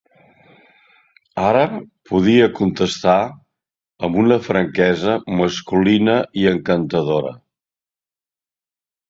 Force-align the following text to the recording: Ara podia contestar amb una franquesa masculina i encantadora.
Ara 1.49 1.65
podia 2.11 2.47
contestar 2.59 3.17
amb 4.07 4.17
una 4.23 4.39
franquesa 4.47 5.15
masculina 5.43 6.17
i 6.45 6.49
encantadora. 6.55 7.37